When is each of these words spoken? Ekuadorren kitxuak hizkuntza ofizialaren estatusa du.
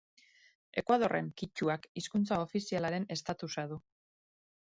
Ekuadorren 0.81 1.27
kitxuak 1.41 1.85
hizkuntza 2.01 2.39
ofizialaren 2.45 3.07
estatusa 3.17 3.67
du. 3.75 3.79